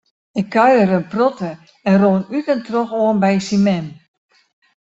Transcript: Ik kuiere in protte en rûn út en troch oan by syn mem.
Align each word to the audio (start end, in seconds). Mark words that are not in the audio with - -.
Ik 0.39 0.49
kuiere 0.53 0.95
in 0.99 1.07
protte 1.13 1.51
en 1.89 1.95
rûn 2.01 2.27
út 2.37 2.47
en 2.53 2.61
troch 2.67 2.93
oan 3.03 3.17
by 3.23 3.33
syn 3.47 3.63
mem. 3.65 3.85